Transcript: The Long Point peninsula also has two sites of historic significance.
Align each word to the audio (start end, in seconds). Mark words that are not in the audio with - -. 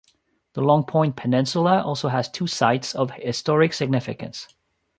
The 0.53 0.61
Long 0.61 0.83
Point 0.83 1.15
peninsula 1.15 1.83
also 1.83 2.07
has 2.07 2.27
two 2.27 2.47
sites 2.47 2.95
of 2.95 3.11
historic 3.11 3.71
significance. 3.71 4.47